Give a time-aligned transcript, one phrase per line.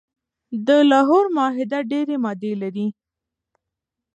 [0.65, 2.87] د لاهور معاهده ډیري مادي لري.